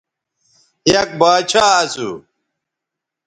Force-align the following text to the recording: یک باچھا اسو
یک 0.93 1.09
باچھا 1.19 1.65
اسو 1.83 2.09